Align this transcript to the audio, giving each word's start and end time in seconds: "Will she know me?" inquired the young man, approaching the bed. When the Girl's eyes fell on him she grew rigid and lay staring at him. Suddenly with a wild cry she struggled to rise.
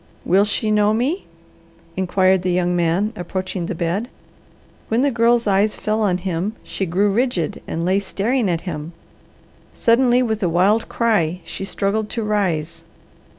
"Will 0.25 0.45
she 0.45 0.71
know 0.71 0.95
me?" 0.95 1.27
inquired 1.95 2.41
the 2.41 2.51
young 2.51 2.75
man, 2.75 3.13
approaching 3.15 3.67
the 3.67 3.75
bed. 3.75 4.09
When 4.87 5.01
the 5.03 5.11
Girl's 5.11 5.45
eyes 5.45 5.75
fell 5.75 6.01
on 6.01 6.17
him 6.17 6.55
she 6.63 6.87
grew 6.87 7.11
rigid 7.11 7.61
and 7.67 7.85
lay 7.85 7.99
staring 7.99 8.49
at 8.49 8.61
him. 8.61 8.93
Suddenly 9.75 10.23
with 10.23 10.41
a 10.41 10.49
wild 10.49 10.89
cry 10.89 11.41
she 11.45 11.63
struggled 11.65 12.09
to 12.09 12.23
rise. 12.23 12.83